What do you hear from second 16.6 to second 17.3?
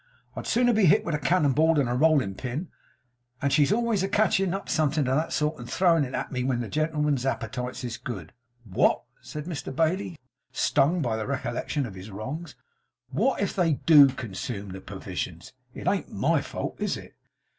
is it?